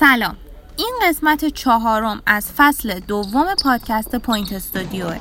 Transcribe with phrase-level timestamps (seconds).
[0.00, 0.36] سلام.
[0.76, 5.18] این قسمت چهارم از فصل دوم پادکست Point Studio ه.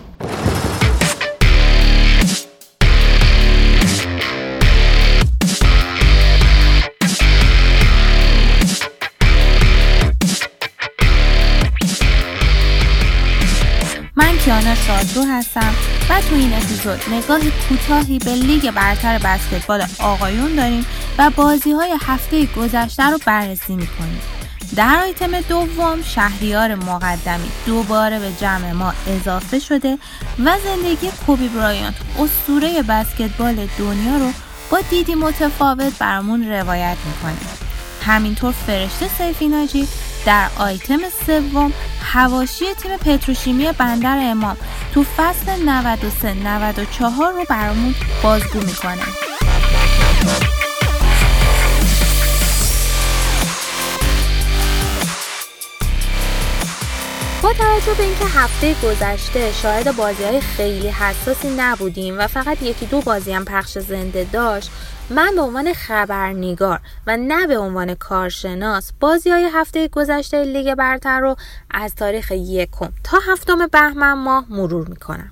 [14.15, 15.75] من کیانا شادرو هستم
[16.09, 17.39] و تو این اپیزود نگاه
[17.69, 20.85] کوتاهی به لیگ برتر بسکتبال آقایون داریم
[21.17, 24.21] و بازی های هفته گذشته رو بررسی می‌کنیم.
[24.75, 29.97] در آیتم دوم شهریار مقدمی دوباره به جمع ما اضافه شده
[30.45, 34.31] و زندگی کوبی برایانت اسطوره بسکتبال دنیا رو
[34.71, 37.49] با دیدی متفاوت برامون روایت می‌کنه
[38.01, 39.87] همینطور فرشته سیفیناجی
[40.25, 41.73] در آیتم سوم
[42.03, 44.57] هواشی تیم پتروشیمی بندر امام
[44.93, 49.01] تو فصل 93 94 رو برامون بازگو می‌کنه.
[57.45, 62.85] با توجه به اینکه هفته گذشته شاهد بازی های خیلی حساسی نبودیم و فقط یکی
[62.85, 64.69] دو بازی هم پخش زنده داشت
[65.09, 71.19] من به عنوان خبرنگار و نه به عنوان کارشناس بازی های هفته گذشته لیگ برتر
[71.19, 71.35] رو
[71.71, 75.31] از تاریخ یکم تا هفتم بهمن ماه مرور می‌کنم.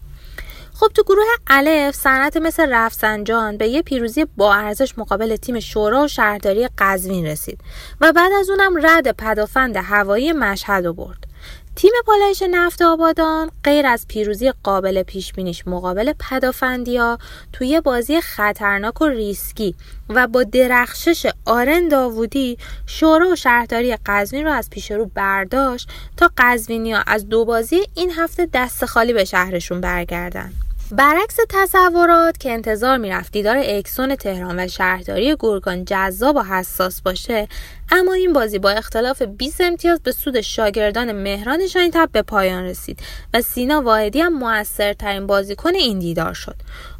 [0.73, 6.03] خب تو گروه الف صنعت مثل رفسنجان به یه پیروزی با ارزش مقابل تیم شورا
[6.03, 7.59] و شهرداری قزوین رسید
[8.01, 11.32] و بعد از اونم رد پدافند هوایی مشهد رو برد.
[11.75, 17.17] تیم پالایش نفت آبادان غیر از پیروزی قابل پیش بینیش مقابل پدافندیا
[17.53, 19.75] توی بازی خطرناک و ریسکی
[20.09, 26.31] و با درخشش آرن داوودی شورا و شهرداری قزوین رو از پیش رو برداشت تا
[26.37, 30.53] قزوینیا از دو بازی این هفته دست خالی به شهرشون برگردن.
[30.97, 37.47] برعکس تصورات که انتظار می‌رفت دیدار اکسون تهران و شهرداری گرگان جذاب و حساس باشه
[37.91, 42.99] اما این بازی با اختلاف 20 امتیاز به سود شاگردان مهران شاینتب به پایان رسید
[43.33, 46.55] و سینا واحدی هم موثرترین بازیکن این دیدار شد.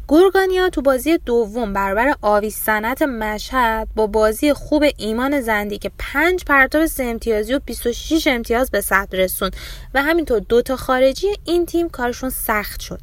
[0.06, 6.44] گورگانیا تو بازی دوم برابر آوی سنت مشهد با بازی خوب ایمان زندی که 5
[6.44, 9.56] پرتاب سه امتیازی و 26 امتیاز به ثبت رسوند
[9.94, 13.00] و همینطور دوتا خارجی این تیم کارشون سخت شد.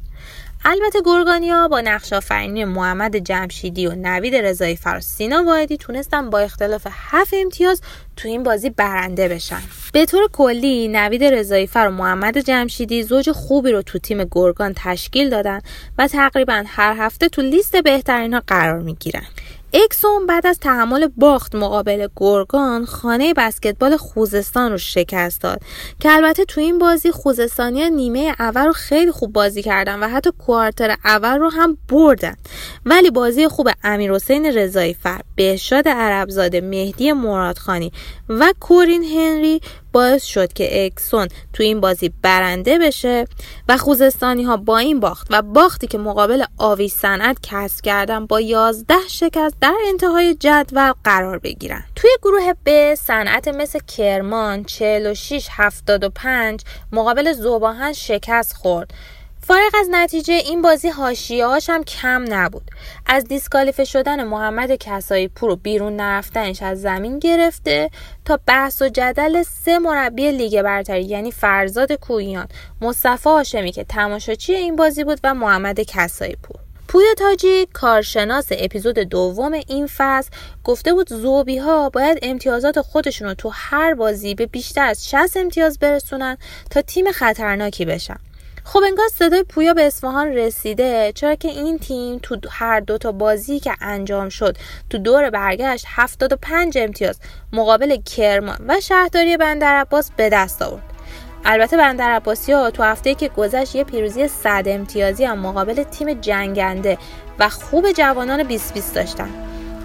[0.64, 6.38] البته گرگانیا با نقش آفرینی محمد جمشیدی و نوید رضایی فر سینا واحدی تونستن با
[6.38, 7.80] اختلاف 7 امتیاز
[8.16, 9.60] تو این بازی برنده بشن.
[9.92, 14.72] به طور کلی نوید رضایی فر و محمد جمشیدی زوج خوبی رو تو تیم گرگان
[14.76, 15.60] تشکیل دادن
[15.98, 19.26] و تقریبا هر هفته تو لیست بهترین ها قرار می‌گیرن.
[19.74, 25.60] اکسون بعد از تحمل باخت مقابل گرگان خانه بسکتبال خوزستان رو شکست داد.
[26.00, 30.30] که البته تو این بازی خوزستانی نیمه اول رو خیلی خوب بازی کردن و حتی
[30.38, 32.34] کوارتر اول رو هم بردن.
[32.86, 37.92] ولی بازی خوب امیر حسین رضایی فر بهشاد عربزاده مهدی مرادخانی
[38.28, 39.60] و کورین هنری
[39.92, 43.26] باعث شد که اکسون تو این بازی برنده بشه
[43.68, 48.40] و خوزستانی ها با این باخت و باختی که مقابل آوی صنعت کسب کردن با
[48.40, 51.84] 11 شکست در انتهای جدول قرار بگیرن.
[51.96, 56.60] توی گروه ب صنعت مثل کرمان 46 75
[56.92, 58.94] مقابل زوباهن شکست خورد.
[59.46, 62.62] فارغ از نتیجه این بازی هاشیهاش هم کم نبود.
[63.06, 67.90] از دیسکالیفه شدن محمد کسایی پور و بیرون نرفتنش از زمین گرفته
[68.24, 72.48] تا بحث و جدل سه مربی لیگ برتری یعنی فرزاد کویان
[72.80, 76.60] مصطفی هاشمی که تماشاچی این بازی بود و محمد کسایی پور.
[76.88, 80.30] پویا تاجی کارشناس اپیزود دوم این فصل
[80.64, 85.36] گفته بود زوبی ها باید امتیازات خودشون رو تو هر بازی به بیشتر از 60
[85.36, 86.36] امتیاز برسونن
[86.70, 88.16] تا تیم خطرناکی بشن.
[88.64, 93.12] خب انگار صدای پویا به اصفهان رسیده چرا که این تیم تو هر دو تا
[93.12, 94.56] بازی که انجام شد
[94.90, 97.20] تو دور برگشت 75 امتیاز
[97.52, 100.82] مقابل کرمان و شهرداری بندر عباس به دست آورد.
[101.44, 106.12] البته بندر عباسی ها تو هفته که گذشت یه پیروزی 100 امتیازی هم مقابل تیم
[106.12, 106.98] جنگنده
[107.38, 109.28] و خوب جوانان 2020 داشتن.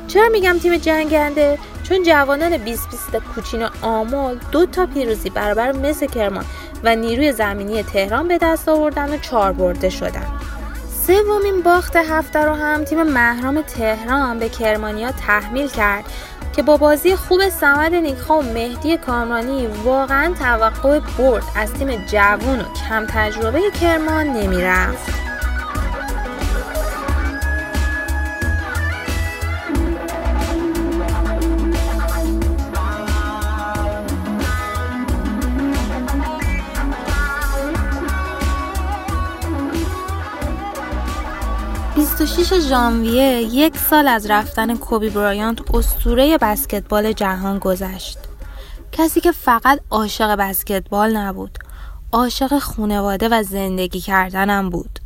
[0.07, 6.07] چرا میگم تیم جنگنده؟ چون جوانان 2020 کوچین و آمول دو تا پیروزی برابر مثل
[6.07, 6.45] کرمان
[6.83, 10.27] و نیروی زمینی تهران به دست آوردن و چهار برده شدن
[11.07, 16.05] سومین باخت هفته رو هم تیم مهرام تهران به کرمانیا تحمیل کرد
[16.55, 22.59] که با بازی خوب سمد نیکخا و مهدی کامرانی واقعا توقع برد از تیم جوون
[22.59, 25.26] و کم تجربه کرمان نمی‌رفت.
[42.37, 48.17] 26 ژانویه یک سال از رفتن کوبی برایانت اسطوره بسکتبال جهان گذشت.
[48.91, 51.57] کسی که فقط عاشق بسکتبال نبود
[52.11, 54.99] عاشق خونواده و زندگی کردنم بود.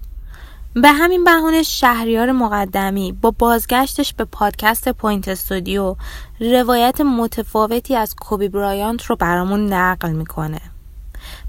[0.73, 5.95] به همین بهونه شهریار مقدمی با بازگشتش به پادکست Point Studio
[6.39, 10.61] روایت متفاوتی از کوبی برایانت رو برامون نقل می‌کنه.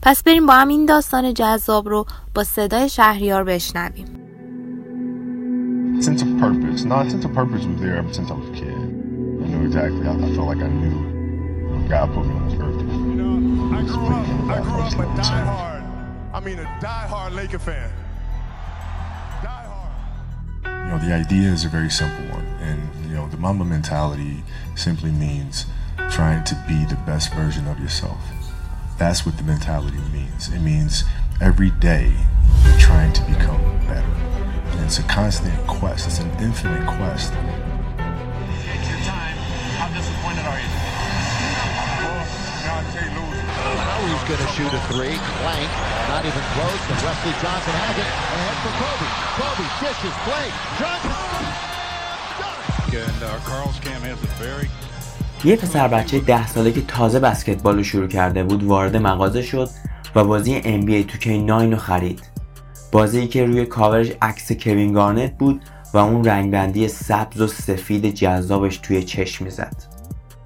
[0.03, 4.22] پس بریم با هم این داستان جذاب رو با صدای شهریار بشنویم.
[6.01, 6.85] Sense of purpose.
[6.85, 8.73] No, sense of purpose was there ever since I was a kid.
[8.73, 10.07] I knew exactly.
[10.07, 12.81] I, I felt like I knew God put me on this earth.
[12.81, 14.27] You know, I grew up.
[14.51, 16.33] I grew up a diehard.
[16.33, 17.91] I mean, a diehard Laker fan.
[20.65, 24.43] You know, the idea is a very simple one, and you know, the Mamba mentality
[24.75, 25.67] simply means
[26.11, 28.21] trying to be the best version of yourself.
[28.99, 30.49] That's what the mentality means.
[30.49, 31.05] It means
[31.41, 32.15] every day
[32.65, 34.32] you're trying to become better.
[34.73, 37.33] And it's a constant quest, it's an infinite quest.
[37.33, 39.37] It's your time.
[39.79, 40.69] How disappointed are you?
[42.73, 45.17] Now he's going to shoot a three.
[45.43, 45.71] Blank.
[46.09, 46.81] Not even close.
[46.89, 48.09] But Wesley Johnson has it.
[48.37, 49.09] Ahead for Kobe.
[49.39, 50.15] Kobe dishes.
[50.27, 50.47] Play.
[50.79, 51.15] Johnson.
[52.93, 54.69] And uh, Carl's Cam has a very
[55.45, 59.69] یه پسر بچه ده ساله که تازه بسکتبال رو شروع کرده بود وارد مغازه شد
[60.15, 62.32] و بازی NBA 2K9 رو خرید
[62.93, 65.63] بازی که روی کاورش عکس کوین گارنت بود
[65.95, 69.77] و اون رنگبندی سبز و سفید جذابش توی چشم می‌زد.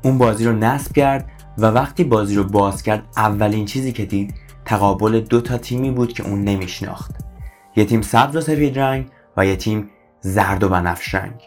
[0.02, 4.34] اون بازی رو نصب کرد و وقتی بازی رو باز کرد اولین چیزی که دید
[4.64, 7.10] تقابل دو تا تیمی بود که اون نمیشناخت.
[7.76, 9.06] یه تیم سبز و سفید رنگ
[9.36, 9.90] و یه تیم
[10.20, 11.40] زرد و بنفش رنگ.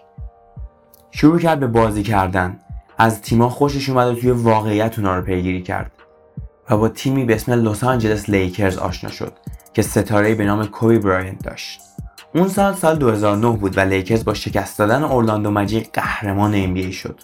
[1.12, 2.60] شروع کرد به بازی کردن.
[2.98, 5.92] از تیما خوشش اومد و توی واقعیت اونا رو پیگیری کرد
[6.70, 9.34] و با تیمی به اسم لس آنجلس لیکرز آشنا شد.
[9.74, 11.80] که ستاره به نام کوبی براینت داشت.
[12.36, 17.20] اون سال سال 2009 بود و لیکرز با شکست دادن اورلاندو مجیک قهرمان NBA شد.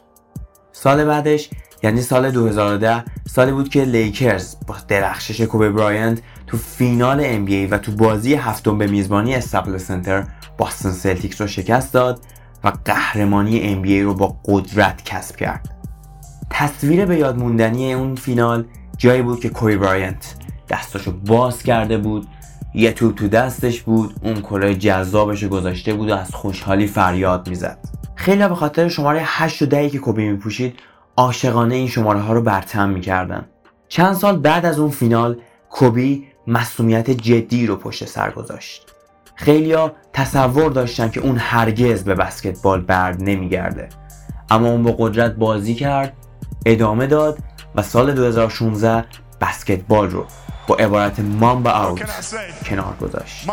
[0.72, 1.50] سال بعدش
[1.84, 7.78] یعنی سال 2010 سالی بود که لیکرز با درخشش کوبی براینت تو فینال NBA و
[7.78, 10.24] تو بازی هفتم به میزبانی استیپلز سنتر
[10.58, 12.20] بوستون سلتیکس رو شکست داد
[12.64, 15.70] و قهرمانی NBA رو با قدرت کسب کرد.
[16.50, 18.66] تصویر به یاد موندنی اون فینال
[18.98, 20.36] جایی بود که کوبی براینت
[20.70, 22.28] دستاشو باز کرده بود
[22.78, 27.78] یه توپ تو دستش بود اون کلاه جذابش گذاشته بود و از خوشحالی فریاد می‌زد.
[28.16, 30.80] خیلیا به خاطر شماره 8 و 10 که کوبی میپوشید
[31.18, 33.46] عاشقانه این شماره ها رو بر تن می‌کردن.
[33.88, 35.38] چند سال بعد از اون فینال
[35.70, 38.86] کوبی مسئولیت جدی رو پشت سر گذاشت.
[39.36, 43.90] خیلیا تصور داشتن که اون هرگز به بسکتبال برد نمیگرده.
[44.50, 46.14] اما اون با قدرت بازی کرد
[46.66, 47.38] ادامه داد
[47.76, 49.06] و سال 2016
[49.42, 50.26] بسکتبال رو
[50.68, 52.02] با عبارت مامبا اوت
[52.66, 53.50] کنار گذاشت.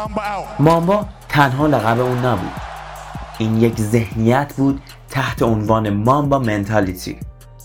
[0.59, 2.53] مامبا تنها لقب اون نبود.
[3.39, 4.81] این یک ذهنیت بود
[5.11, 7.19] تحت عنوان مامبا منتالیتی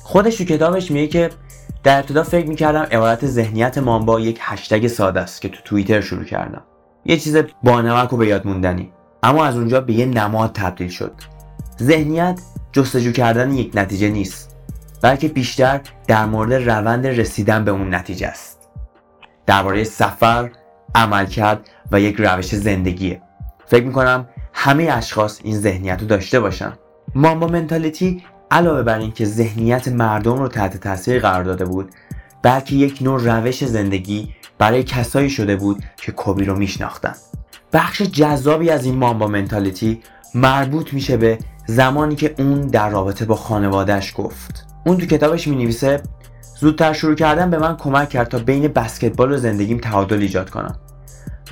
[0.04, 1.30] خودش تو کتابش میگه که
[1.84, 6.24] در ابتدا فکر می‌کردم عبارت ذهنیت مامبا یک هشتگ ساده است که تو توییتر شروع
[6.24, 6.62] کردم.
[7.06, 8.92] یه چیز بانمک و به یاد موندنی.
[9.24, 11.12] اما از اونجا به یه نماد تبدیل شد.
[11.82, 12.42] ذهنیت
[12.72, 14.56] جستجو کردن یک نتیجه نیست
[15.02, 18.57] بلکه بیشتر در مورد روند رسیدن به اون نتیجه است.
[19.48, 20.50] درباره سفر
[20.96, 23.22] عملکرد و یک روش زندگیه.
[23.66, 26.74] فکر می‌کنم همه اشخاص این ذهنیت رو داشته باشن.
[27.16, 31.90] مامبا منتالیتی علاوه بر اینکه ذهنیت مردم رو تحت تاثیر قرار داده بود
[32.42, 37.14] بلکه یک نوع روش زندگی برای کسایی شده بود که کوبی رو میشناختن.
[37.74, 40.02] بخش جذابی از این مامبا منتالیتی
[40.36, 44.66] مربوط میشه به زمانی که اون در رابطه با خانوادهش گفت.
[44.86, 46.02] اون تو کتابش می نویسه
[46.60, 50.76] زودتر شروع کردن به من کمک کرد تا بین بسکتبال و زندگیم تعادل ایجاد کنم.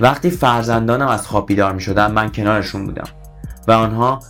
[0.00, 3.08] وقتی فرزندانم از خواب بیدار می شدن من کنارشون بودم
[3.68, 4.20] و آنها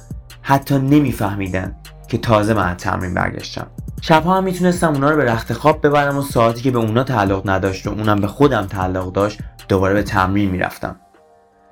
[0.42, 1.76] حتی نمیفهمیدن
[2.08, 3.66] که تازه من از تمرین برگشتم.
[4.00, 7.50] شبها هم می‌تونستم اونا رو به رخت خواب ببرم و ساعتی که به اونا تعلق
[7.50, 10.96] نداشت و اونم به خودم تعلق داشت دوباره به تمرین می‌رفتم.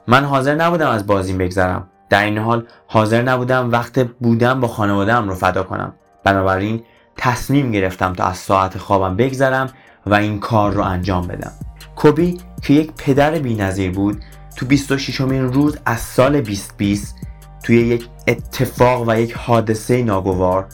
[0.08, 1.88] من حاضر نبودم از بازیم بگذرم.
[2.10, 5.94] در این حال حاضر نبودم وقت بودم با خانوادهام رو فدا کنم.
[6.24, 6.82] بنابراین
[7.16, 9.70] تصمیم گرفتم تا از ساعت خوابم بگذرم
[10.06, 11.52] و این کار رو انجام بدم.
[11.96, 14.22] کوبی که یک پدر بینظیر بود
[14.56, 17.16] تو 26 امین روز از سال 2020
[17.62, 20.66] توی یک اتفاق و یک حادثه ناگوار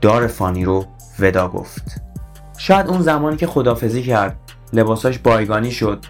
[0.00, 0.84] دار فانی رو
[1.18, 2.00] ودا گفت.
[2.58, 4.36] شاید اون زمانی که خدافزی کرد
[4.72, 6.04] لباساش بایگانی شد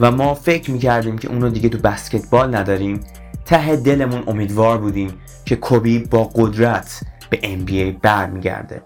[0.00, 3.00] و ما فکر می‌کردیم که اونو دیگه تو بسکتبال نداریم.
[3.44, 8.82] ته دلمون امیدوار بودیم که کوبی با قدرت به NBA برمیگرده.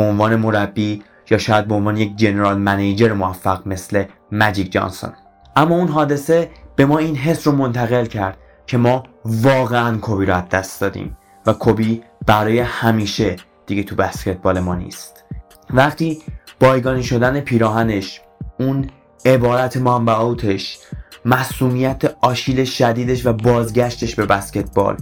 [0.00, 5.12] به عنوان مربی یا شاید به عنوان یک جنرال منیجر موفق مثل مجیک جانسون.
[5.56, 10.42] اما اون حادثه به ما این حس رو منتقل کرد که ما واقعا کوبی رو
[10.50, 11.16] دست دادیم
[11.46, 15.24] و کوبی برای همیشه دیگه تو بسکتبال ما نیست.
[15.70, 16.22] وقتی
[16.60, 18.20] بایگانی شدن پیراهنش
[18.60, 18.90] اون
[19.24, 20.78] عبارت مانبعوتش
[21.24, 24.96] مسئولیت آشیل شدیدش و بازگشتش به بسکتبال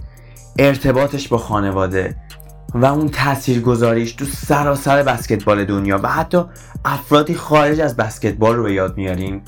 [0.59, 2.15] ارتباطش با خانواده
[2.73, 6.43] و اون تأثیر گذاریش تو سراسر بسکتبال دنیا و حتی
[6.85, 9.41] افرادی خارج از بسکتبال رو به یاد میاریم.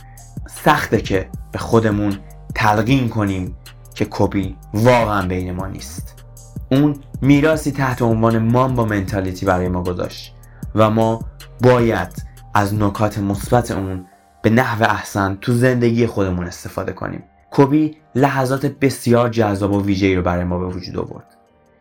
[0.63, 2.18] سخته که به خودمون
[2.56, 3.56] تلقین کنیم
[3.96, 6.24] که کوبی واقعا بین ما نیست.
[6.72, 10.34] اون میراسی تحت عنوان مامبا منتالیتی برای ما گذاشت
[10.75, 11.20] و ما
[11.62, 14.06] باید از نکات مثبت اون
[14.42, 17.24] به نحو احسن تو زندگی خودمون استفاده کنیم.
[17.51, 21.38] کوبی لحظات بسیار جذاب و ویژه‌ای رو برای ما به وجود آورد.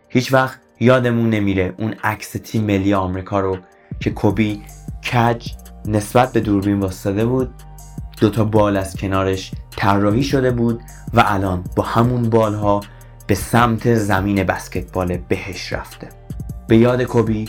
[0.09, 3.59] هیچ وقت یادمون نمیره اون عکس تیم ملی آمریکا رو
[4.01, 4.63] که کوبی
[5.13, 5.53] کج
[5.87, 7.55] نسبت به دوربین واسطه بود
[8.21, 10.81] دوتا بال از کنارش طراحی شده بود
[11.15, 12.81] و الان با همون بالها
[13.27, 16.09] به سمت زمین بسکتبال بهش رفته.
[16.69, 17.49] به یاد کوبی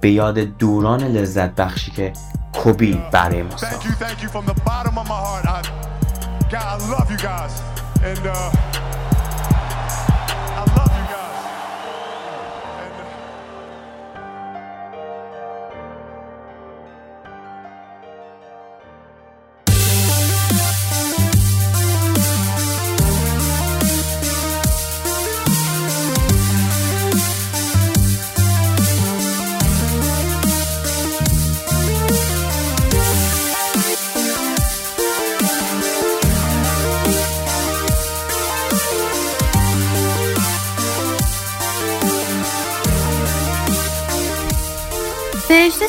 [0.00, 2.12] به یاد دوران لذت بخشی که
[2.52, 3.86] کوبی برای ما ساخت.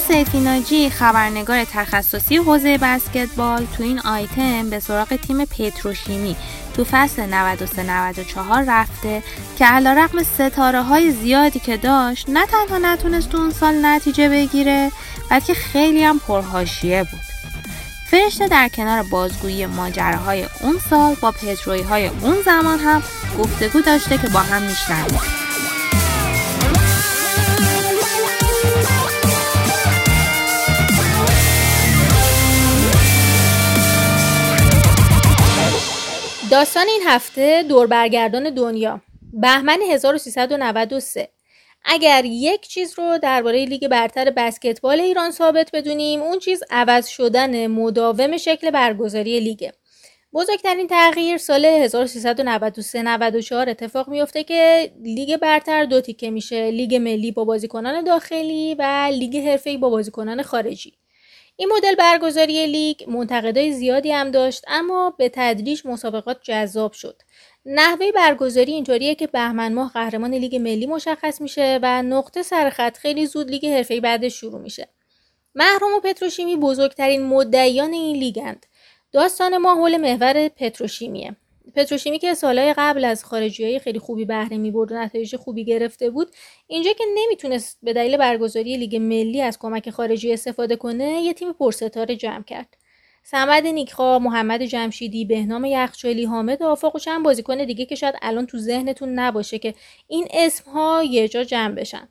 [0.09, 6.35] فرشته سیفیناجی خبرنگار تخصصی حوزه بسکتبال تو این آیتم به سراغ تیم پتروشیمی
[6.75, 9.23] تو فصل 93-94 رفته
[9.57, 14.29] که علا رقم ستاره های زیادی که داشت نه تنها نتونست تو اون سال نتیجه
[14.29, 14.91] بگیره
[15.29, 17.21] بلکه خیلی هم پرهاشیه بود.
[18.11, 23.03] فرشته در کنار بازگویی ماجراهای اون سال با پتروی های اون زمان هم
[23.39, 25.38] گفتگو داشته که با هم میشنویم.
[36.51, 39.01] داستان این هفته دور برگردان دنیا.
[39.33, 41.29] بهمن 1393
[41.85, 47.67] اگر یک چیز رو درباره لیگ برتر بسکتبال ایران ثابت بدونیم اون چیز عوض شدن
[47.67, 49.73] مداوم شکل برگزاری لیگه
[50.33, 56.71] بزرگترین تغییر سال 1393-94 اتفاق میفته که لیگ برتر دو تیکه میشه.
[56.71, 60.93] لیگ ملی با بازیکنان داخلی و لیگ حرفه‌ای با بازیکنان خارجی.
[61.59, 67.21] این مدل برگزاری لیگ منتقدای زیادی هم داشت اما به تدریج مسابقات جذاب شد.
[67.65, 73.25] نحوه برگزاری اینطوریه که بهمن ماه قهرمان لیگ ملی مشخص میشه و نقطه سرخط خیلی
[73.25, 74.89] زود لیگ حرفه‌ای بعدش شروع میشه.
[75.55, 78.65] محروم و پتروشیمی بزرگترین مدعیان این لیگند.
[79.11, 81.35] داستان ما حول محور پتروشیمیه.
[81.75, 85.65] پتروشیمی که سالهای قبل از خارجی های خیلی خوبی بهره می برد و نتایج خوبی
[85.65, 86.27] گرفته بود
[86.67, 91.53] اینجا که نمی‌تونست به دلیل برگزاری لیگ ملی از کمک خارجی استفاده کنه یه تیم
[91.53, 92.77] پرستاره جمع کرد
[93.23, 98.45] سمد نیکخا، محمد جمشیدی، بهنام یخچالی، حامد آفاق و چند بازیکن دیگه که شاید الان
[98.45, 99.75] تو ذهنتون نباشه که
[100.07, 102.09] این اسم ها یه جا جمع بشن.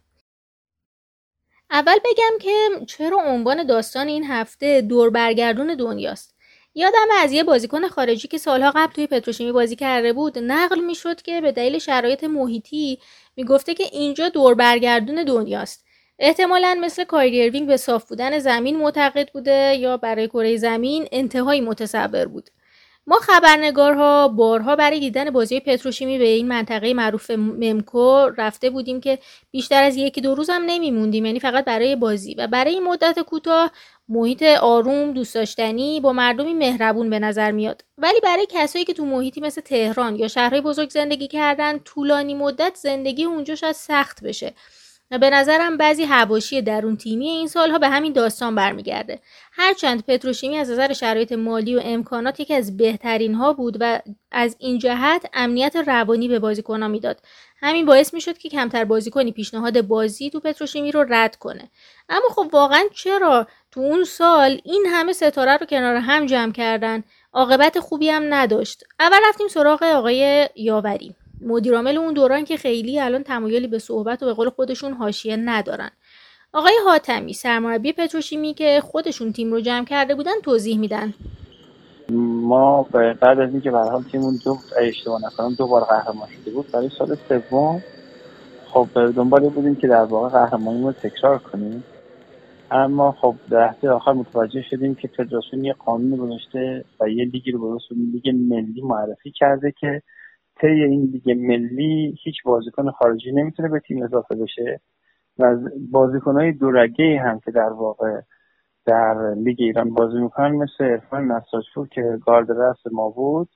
[1.70, 6.37] اول بگم که چرا عنوان داستان این هفته دور برگردون دنیاست.
[6.78, 11.22] یادم از یه بازیکن خارجی که سالها قبل توی پتروشیمی بازی کرده بود نقل می‌شد
[11.22, 12.98] که به دلیل شرایط محیطی
[13.36, 15.84] می‌گفته که اینجا دور برگردون دنیاست.
[16.18, 22.24] احتمالا مثل کایری به صاف بودن زمین معتقد بوده یا برای کره زمین انتهایی متصور
[22.26, 22.50] بود.
[23.06, 29.18] ما خبرنگارها بارها برای دیدن بازی پتروشیمی به این منطقه معروف ممکو رفته بودیم که
[29.50, 33.20] بیشتر از یکی دو روز هم نمیموندیم یعنی فقط برای بازی و برای این مدت
[33.20, 33.72] کوتاه
[34.08, 37.84] محیط آروم دوست داشتنی با مردمی مهربون به نظر میاد.
[37.98, 42.74] ولی برای کسایی که تو محیطی مثل تهران یا شهرهای بزرگ زندگی کردن طولانی مدت
[42.76, 44.54] زندگی اونجا شاید سخت بشه.
[45.10, 49.20] به نظرم بعضی هواشی درون تیمی این سالها به همین داستان برمیگرده.
[49.52, 54.00] هرچند پتروشیمی از نظر شرایط مالی و امکانات یکی از بهترین ها بود و
[54.30, 57.20] از این جهت امنیت روانی به بازیکنان می‌داد.
[57.60, 61.70] همین باعث می‌شد که کمتر بازیکنی پیشنهاد بازی تو پتروشیمی رو رد کنه.
[62.08, 67.04] اما خب واقعا چرا تو اون سال این همه ستاره رو کنار هم جمع کردن؟
[67.32, 68.84] عاقبت خوبی هم نداشت.
[69.00, 71.14] اول رفتیم سراغ آقای یاوری.
[71.40, 75.90] مدیرعامل اون دوران که خیلی الان تمایلی به صحبت و به قول خودشون حاشیه ندارن.
[76.52, 81.14] آقای حاتمی سرمربی پتروشیمی که خودشون تیم رو جمع کرده بودن توضیح میدن.
[82.12, 86.66] ما بعد از اینکه به حال تیمون دو اشتباه نکنم دو بار قهرمان شده بود.
[86.72, 87.82] برای سال سوم
[88.66, 91.84] خب دنبال بودیم که در واقع قهرمانی رو تکرار کنیم.
[92.70, 97.50] اما خب در هفته آخر متوجه شدیم که فدراسیون یه قانون گذاشته و یه لیگی
[97.50, 97.78] رو به
[98.12, 100.02] لیگ ملی معرفی کرده که
[100.60, 104.80] طی این لیگ ملی هیچ بازیکن خارجی نمی‌تونه به تیم اضافه بشه.
[105.38, 105.56] و
[105.90, 108.20] بازیکنهای دورگه هم که در واقع
[108.88, 113.48] در لیگ ایران بازی می‌کنن مثل ارفان نساجپور که گارد رست ما بود.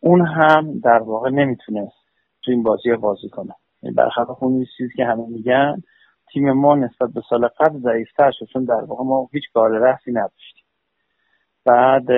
[0.00, 1.96] اون هم در واقع نمی‌تونست
[2.42, 3.54] تو این بازی بازی کنه.
[3.82, 5.82] یعنی برخلاف اون چیزی که همه میگن
[6.32, 10.10] تیم ما نسبت به سال قبل ضعیفتر شد چون در واقع ما هیچ گارد رستی
[10.12, 10.64] نداشتیم.
[11.64, 12.10] بعد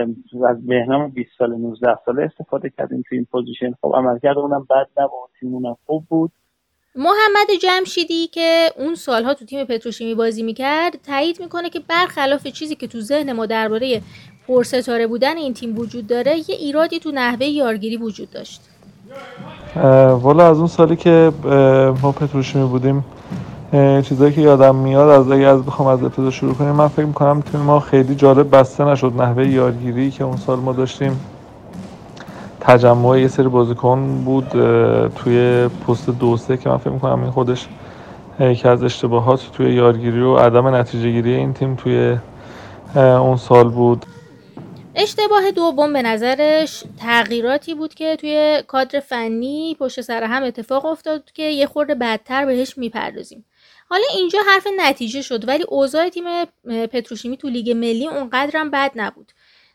[0.49, 3.73] از بهنام 20 سال 19 ساله استفاده کردیم تو این پوزیشن.
[3.81, 6.33] خب عملکرد اونم بد نبود تیمونم خوب بود.
[6.97, 12.75] محمد جمشیدی که اون سالها تو تیم پتروشیمی بازی می‌کرد تایید می‌کنه که برخلاف چیزی
[12.75, 14.03] که تو ذهن ما درباره
[14.49, 18.61] پرستاره بودن این تیم وجود داره یه ایرادی تو نحوه یارگیری وجود داشت.
[20.21, 21.33] والا از اون سالی که
[22.03, 23.05] ما پتروشیمی بودیم
[24.03, 27.41] چیزایی که یادم میاد از اگه از بخوام از ابتدا شروع کنیم من فکر می‌کنم
[27.41, 31.21] تیم ما خیلی جالب بسته نشد نحوه یارگیری که اون سال ما داشتیم.
[32.65, 34.49] تجمع یه سری بازیکن بود
[35.09, 37.69] توی پست دو سه که من فکر می‌کنم این خودش
[38.41, 42.17] یکی از اشتباهات توی یارگیری و عدم نتیجه گیری این تیم توی
[42.97, 44.07] اون سال بود.
[44.95, 51.33] اشتباه دوم به نظرش تغییراتی بود که توی کادر فنی پشت سر هم اتفاق افتاد
[51.35, 53.45] که یه خورده بدتر بهش می‌پردازیم.
[53.89, 56.25] حالا اینجا حرف نتیجه شد ولی اوضاع تیم
[56.93, 59.33] پتروشیمی تو لیگ ملی اونقدرم بد نبود.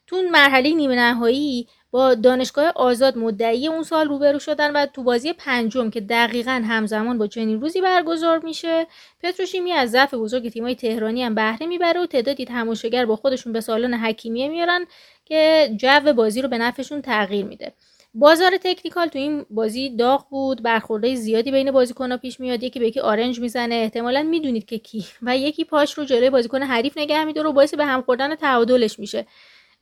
[0.08, 5.34] تو مرحله نیمه نهایی با دانشگاه آزاد مدعی اون سال روبرو شدن و تو بازی
[5.34, 8.88] پنجم که دقیقا همزمان با چنین روزی برگزار میشه
[9.24, 13.62] پتروشیمی از ضعف بزرگ تیمای تهرانی هم بهره می‌بره و تعدادی تماشاگر با خودشون به
[13.62, 14.86] سالن حکیمیه میارن
[15.26, 17.74] که جو بازی رو به نفعشون تغییر میده.
[18.14, 22.88] بازار تکنیکال تو این بازی داغ بود برخورده زیادی بین بازیکن‌ها پیش میاد یکی به
[22.88, 23.76] یکی آرنج می‌زنه.
[23.76, 25.06] احتمالا می‌دونید که کی.
[25.22, 29.00] و یکی پاش رو جلوی بازیکن حریف نگه میداره و باعث به هم خوردن تعادلش
[29.00, 29.26] میشه.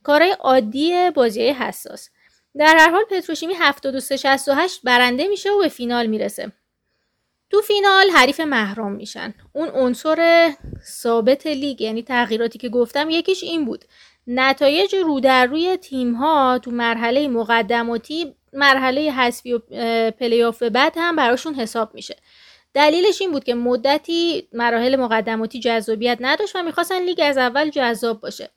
[0.06, 2.10] کارهای عادی بازی حساس.
[2.58, 6.52] در هر حال پتروشیمی 73 68 برنده میشه و به فینال می‌رسه.
[7.50, 9.34] تو فینال حریف مهرام میشن.
[9.52, 10.50] اون عنصر
[10.84, 13.84] ثابت لیگ یعنی تغییراتی که گفتم یکیش این بود.
[14.26, 19.58] نتایج رو در روی تیم ها تو مرحله مقدماتی مرحله حذفی و
[20.10, 22.16] پلی‌آف بعد هم براشون حساب میشه.
[22.74, 28.20] دلیلش این بود که مدتی مراحل مقدماتی جذابیت نداشت و می‌خواستن لیگ از اول جذاب
[28.20, 28.50] باشه.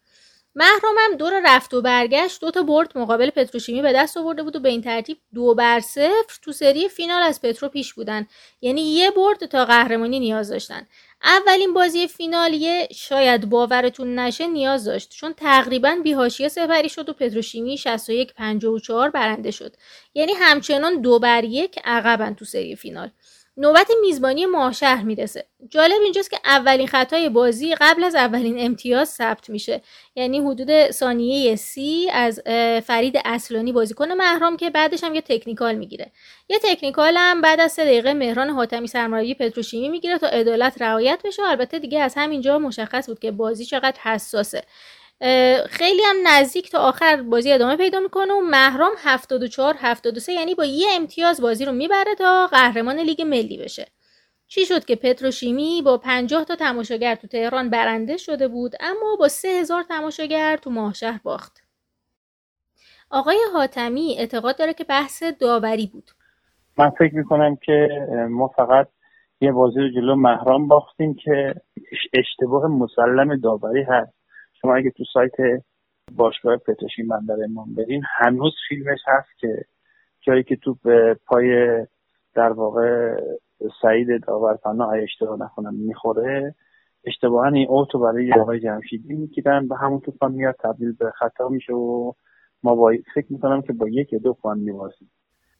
[0.56, 4.56] محرام هم دور رفت و برگشت دو تا برد مقابل پتروشیمی به دست آورده بود
[4.56, 8.28] و به این ترتیب دو بر صفر تو سری فینال از پترو پیش بودن.
[8.62, 10.88] یعنی یه برد تا قهرمانی نیاز داشتن.
[11.24, 17.78] اولین بازی فینالیه شاید باورتون نشه نیاز داشت چون تقریبا بیهاشیه سپری شد و پتروشیمی
[17.78, 19.76] 61 54 برنده شد.
[20.14, 23.12] یعنی همچنان دو بر یک عقبن تو سری فینال.
[23.62, 25.46] نوبت میزبانی ماهشهر می‌رسه.
[25.70, 29.82] جالب اینجاست که اولین خطای بازی قبل از اولین امتیاز ثبت میشه.
[30.16, 32.42] یعنی حدود ثانیه سی از
[32.86, 36.12] فرید اصلانی بازیکن محرام که بعدش هم یه تکنیکال می‌گیره.
[36.50, 41.20] یه تکنیکال هم بعد از سه دقیقه مهران حاتمی سرمربی پتروشیمی می‌گیره تا عدالت رعایت
[41.26, 41.44] بشه.
[41.44, 44.64] البته دیگه از همینجا مشخص بود که بازی چقدر حساسه.
[45.70, 50.66] خیلی هم نزدیک تا آخر بازی ادامه پیدا می‌کنه و محرام 74 73 یعنی با
[50.66, 53.88] یه امتیاز بازی رو می‌بره تا قهرمان لیگ ملی بشه.
[54.48, 59.28] چی شد که پتروشیمی با 50 تا تماشاگر تو تهران برنده شده بود اما با
[59.28, 61.58] 3000 تماشاگر تو ماهشهر باخت.
[63.10, 66.12] آقای حاتمی اعتقاد داره که بحث داوری بود.
[66.78, 67.88] من فکر می‌کنم که
[68.30, 68.88] ما فقط
[69.42, 71.56] یه بازی رو جلو محرام باختیم که
[72.14, 74.19] اشتباه مسلم داوری هست.
[74.62, 75.64] شما اگه تو سایت
[76.16, 79.66] باشگاه پتروشیم بندر امام برین هنوز فیلمش هست که
[80.22, 81.80] جایی که تو به پای
[82.34, 83.16] در واقع
[83.82, 86.56] سعید داورفنا اشتباه نکنم می‌خوره
[87.06, 91.74] اشتباها این اوتو برای آقای جمشیدی می‌گیرن به همون توفان میاد تبدیل به خطا میشه
[91.74, 92.14] و
[92.64, 95.12] ما با فکر می‌کنم که با یک یا دو فان میبازیم.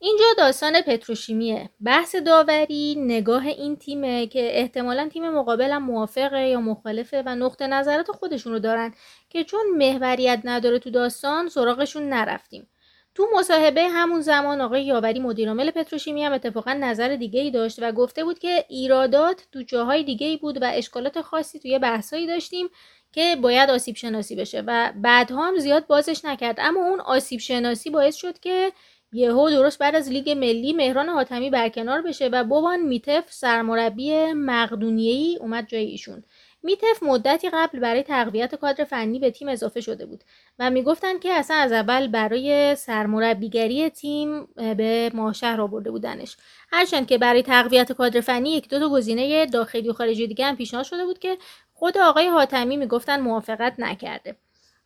[0.02, 1.70] اینجا داستان پتروشیمیه.
[1.80, 8.10] بحث داوری نگاه این تیمه که احتمالا تیم مقابلم موافقه یا مخالفه و نقطه نظرات
[8.10, 8.94] خودشون رو دارن
[9.30, 12.68] که چون محوریت نداره تو داستان سراغشون نرفتیم.
[13.14, 17.92] تو مصاحبه همون زمان آقای یاوری مدیرعامل پتروشیمی هم اتفاقا نظر دیگه ای داشت و
[17.92, 22.68] گفته بود که ایرادات تو جاهای دیگه ای بود و اشکالات خاصی توی بحثایی داشتیم
[23.12, 26.56] که باید آسیب شناسی بشه و بعدها هم زیاد بازش نکرد.
[26.58, 28.72] اما اون آسیب شناسی باعث شد که
[29.12, 35.36] یهو درست بعد از لیگ ملی مهران حاتمی برکنار بشه و بوان میتف سرمربی مقدونیه‌ای
[35.40, 36.24] اومد جای ایشون.
[36.62, 40.24] میتف مدتی قبل برای تقویت کادر فنی به تیم اضافه شده بود
[40.58, 46.36] و می‌گفتن که اصلا از اول برای سرمربیگری تیم به ماشهر آورده بودنش.
[46.72, 50.56] هرچند که برای تقویت کادر فنی یک دو تا گزینه داخلی و خارجی دیگه هم
[50.56, 51.38] پیشنهاد شده بود که
[51.74, 54.36] خود آقای حاتمی می‌گفتن موافقت نکرده.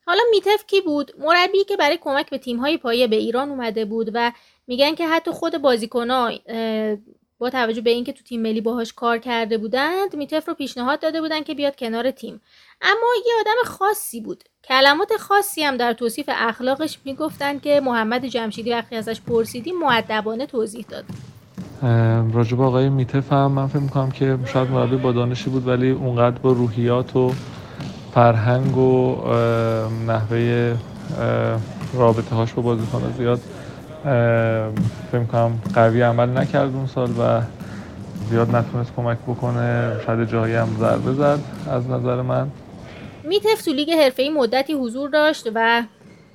[0.06, 4.10] حالا میتف کی بود؟ مربی که برای کمک به تیم‌های پایه به ایران اومده بود
[4.14, 4.32] و
[4.66, 6.30] میگن که حتی خود بازیکن‌ها
[7.38, 11.20] با توجه به اینکه تو تیم ملی باهاش کار کرده بودند میتف رو پیشنهاد داده
[11.20, 12.40] بودن که بیاد کنار تیم.
[12.82, 14.44] اما یه آدم خاصی بود.
[14.64, 20.86] کلمات خاصی هم در توصیف اخلاقش می‌گفتن که محمد جمشیدی وقتی ازش پرسیدیم معدبانه توضیح
[20.88, 21.04] داد.
[22.34, 26.38] راجب آقای میتف هم من فکر می‌کنم که شاید مربی با دانشی بود ولی اونقدر
[26.38, 27.32] با روحیات و
[28.14, 29.16] فرهنگ و
[30.06, 30.76] نحوه
[31.94, 33.40] رابطه هاش با بازیکن زیاد
[35.12, 37.40] فکر کنم قوی عمل نکرد اون سال و
[38.30, 39.92] زیاد نتونست کمک بکنه.
[40.06, 41.38] شاید جایی هم ضربه زد
[41.70, 42.50] از نظر من.
[43.24, 45.82] میتف تو لیگ حرفه‌ای مدتی حضور داشت و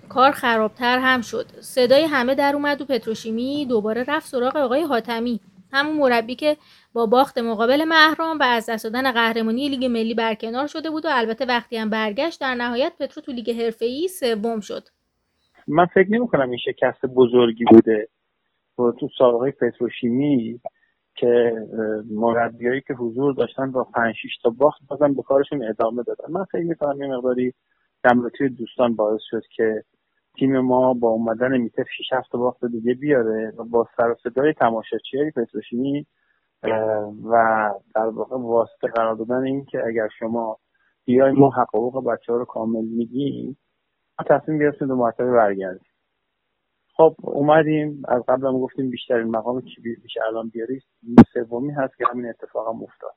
[0.10, 1.46] کار خرابتر هم شد.
[1.62, 5.40] صدای همه در اومد و پتروشیمی دوباره رفت سراغ آقای حاتمی
[5.74, 6.58] همون مربی که
[6.94, 11.10] با باخت مقابل محرام و از دست دادن قهرمانی لیگ ملی برکنار شده بود و
[11.12, 14.84] البته وقتی هم برگشت در نهایت پترو تو لیگ حرفه‌ای سوم شد.
[15.68, 18.08] من فکر نمی کنم این شکست بزرگی بوده
[18.78, 20.60] تو سابقه پتروشیمی
[21.16, 21.54] که
[22.12, 26.34] مربیایی که حضور داشتن با 5 6 تا باخت بازم به کارشون ادامه دادن.
[26.34, 27.54] من فکر می‌کنم یه مقداری
[28.04, 29.84] دمرتی دوستان باعث شد که
[30.40, 34.54] تیم ما با اومدن میتف 6 7 باخت دیگه بیاره و با سر و صدای
[34.54, 36.06] تماشاچی پتروشیمی
[37.24, 40.58] و در واقع واسطه قرار دادن این که اگر شما
[41.06, 43.58] بیای ما حقوق بچه ها رو کامل میگیم
[44.20, 45.86] ما تصمیم گرفتیم دو مرتبه برگردیم.
[46.98, 48.04] خب اومدیم.
[48.08, 50.82] از قبل هم گفتیم بیشترین مقام که بیشه الان بیاری؟
[51.34, 53.14] سومی هست که همین اتفاق هم افتاد.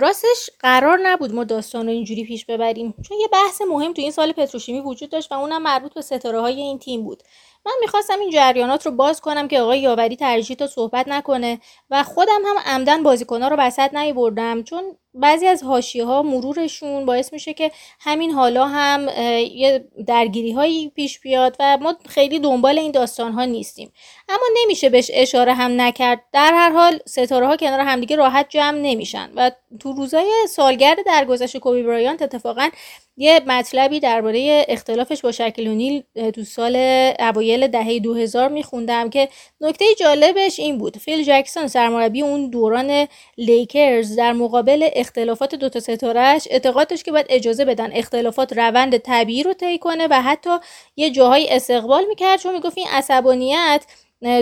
[0.00, 4.10] راستش قرار نبود ما داستان رو اینجوری پیش ببریم چون یه بحث مهم تو این
[4.10, 7.22] سال پتروشیمی وجود داشت و اونم مربوط به ستاره های این تیم بود.
[7.66, 12.02] من می‌خواستم این جریانات رو باز کنم که آقای یاوری ترجیح تا صحبت نکنه و
[12.02, 17.54] خودم هم عمدن بازیکنها رو وسط بردم چون بعضی از حاشیه ها مرورشون باعث میشه
[17.54, 19.08] که همین حالا هم
[19.52, 23.92] یه درگیری هایی پیش بیاد و ما خیلی دنبال این داستان ها نیستیم.
[24.28, 26.24] اما نمیشه بهش اشاره هم نکرد.
[26.32, 29.50] در هر حال ستاره ها کنار همدیگه راحت جمع نمیشن و
[29.80, 32.68] تو روزای سالگرد درگذشت کوبی برایانت اتفاقا
[33.16, 36.02] یه مطلبی درباره اختلافش با شکلونیل
[36.34, 36.76] تو سال
[37.18, 39.28] اوایل دهه 2000 میخوندم که
[39.60, 40.96] نکته جالبش این بود.
[40.96, 47.64] فیل جکسون سرمربی اون دوران لیکرز در مقابل اختلافات دوتا ستارهش اعتقاد که باید اجازه
[47.64, 50.50] بدن اختلافات روند طبیعی رو طی کنه و حتی
[50.96, 53.84] یه جاهایی استقبال می‌کرد چون می‌گفت این عصبانیت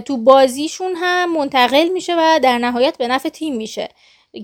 [0.05, 3.89] تو بازیشون هم منتقل میشه و در نهایت به نفع تیم میشه.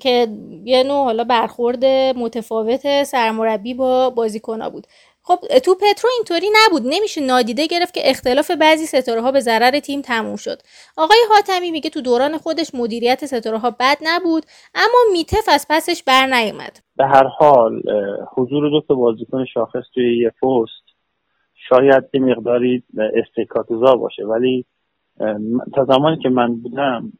[0.01, 0.29] که
[0.65, 1.85] یه نوع حالا برخورد
[2.17, 4.87] متفاوت سرمربی با بازیکنها بود.
[5.23, 6.83] خب تو پترو اینطوری نبود.
[6.85, 10.59] نمیشه نادیده گرفت که اختلاف بعضی ستاره ها به ضرر تیم تموم شد.
[10.97, 16.03] آقای حاتمی میگه تو دوران خودش مدیریت ستاره ها بد نبود اما میتف از پسش
[16.03, 16.79] بر نیومد.
[16.97, 17.83] به هر حال
[18.37, 20.91] حضور دو تا بازیکن شاخص توی یه پست
[21.69, 24.65] شاید یه مقداری استکاتوزا باشه ولی
[25.75, 27.13] تا زمانی که من بودم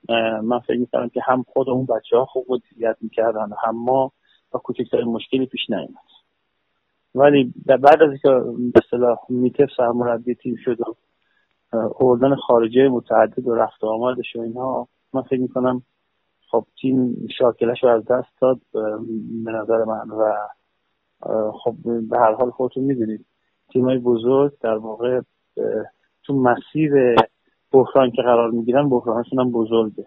[0.43, 4.13] من فکر می‌کردم که هم خود اون بچه ها خوب مدیریت می‌کردن و هم ما
[4.51, 6.11] با کوچکترین مشکلی پیش نیومد.
[7.15, 8.29] ولی بعد از اینکه
[8.75, 10.95] به صلاح میتف سرمربی تیم شد و
[12.01, 15.83] اردن خارجه متعدد و رفت آمدش و اینها من فکر می‌کنم
[16.51, 18.61] خب تیم شاکلش رو از دست داد
[19.45, 20.33] به نظر من و
[21.53, 21.75] خب
[22.11, 23.27] به هر حال خودتون می‌دونید
[23.73, 25.21] تیمای بزرگ در واقع
[26.23, 26.93] تو مسیر
[27.73, 30.07] بحران که قرار می‌گیرن بحرانشون هم بزرگه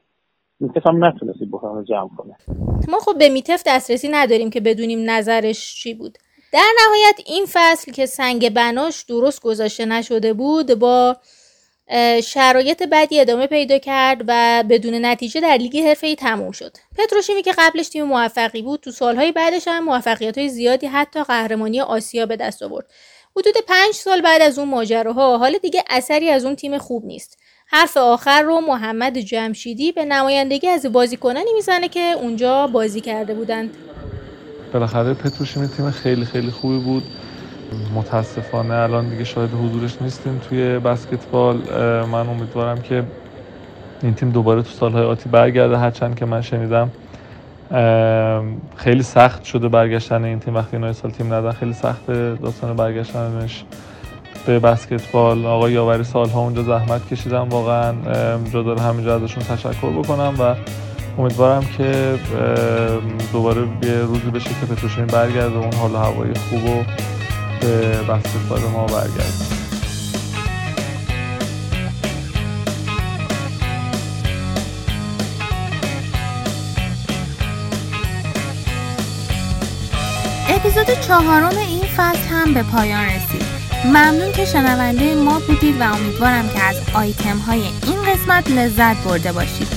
[0.59, 2.35] میتف هم نتونست بحران رو جمع کنه
[2.87, 6.17] ما خب به میتف دسترسی نداریم که بدونیم نظرش چی بود
[6.53, 11.17] در نهایت این فصل که سنگ بناش درست گذاشته نشده بود با
[12.23, 16.77] شرایط بدی ادامه پیدا کرد و بدون نتیجه در لیگ ای تموم شد.
[16.97, 21.81] پتروشیمی که قبلش تیم موفقی بود تو سالهای بعدش هم موفقیت های زیادی حتی قهرمانی
[21.81, 22.85] آسیا به دست آورد.
[23.37, 27.42] حدود پنج سال بعد از اون ماجراها حال دیگه اثری از اون تیم خوب نیست.
[27.75, 33.69] حرف آخر رو محمد جمشیدی به نمایندگی از بازیکنانی می‌زنه که اونجا بازی کرده بودند.
[34.73, 37.03] بالاخره پتروشیمی تیم خیلی خیلی خوبی بود.
[37.95, 41.57] متاسفانه الان دیگه شاید حضورش نیستیم توی بسکتبال.
[42.11, 43.03] من امیدوارم که
[44.03, 45.77] این تیم دوباره تو سالهای آتی برگرده.
[45.77, 46.91] هرچند که من شنیدم
[48.75, 50.55] خیلی سخت شده برگشتن این تیم.
[50.55, 53.63] وقتی اینا سال تیم ندن خیلی سخت داستان برگشتنش.
[54.45, 57.93] به بسکتبال آقای یاوری سالها اونجا زحمت کشیدم واقعا
[58.53, 60.55] جا همینجا ازشون تشکر بکنم و
[61.21, 62.19] امیدوارم که
[63.33, 66.83] دوباره یه روزی بشه که پتروشیمی برگرده اون حال هوای خوب و
[67.61, 69.63] به بسکتبال ما برگرده.
[80.49, 83.32] اپیزود چهارم این فصل هم به پایان رسید.
[83.85, 89.31] ممنون که شنونده ما بودید و امیدوارم که از آیتم های این قسمت لذت برده
[89.31, 89.67] باشید.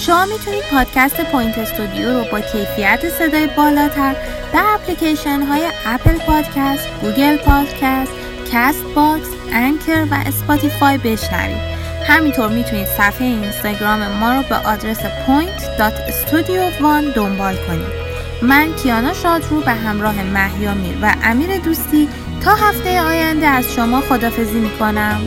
[0.00, 4.16] شما می‌تونید پادکست Point Studio رو با کیفیت صدای بالاتر
[4.52, 8.12] در اپلیکیشن های Apple Podcast، Google Podcast،
[8.52, 11.74] Castbox، Anchor و Spotify بشنوید.
[12.06, 18.04] همینطور می‌تونید صفحه اینستاگرام ما رو به آدرس point.studio1 دنبال کنید.
[18.42, 22.08] من کیانا شادرو به همراه محیا میر و امیر دوستی
[22.44, 25.20] تا هفته آینده از شما خدافزی می‌کنم.